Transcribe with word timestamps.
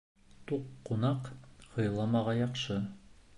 Туҡ 0.51 0.63
ҡунаҡ 0.89 1.29
һыйламаға 1.75 2.35
яҡшы. 2.41 2.81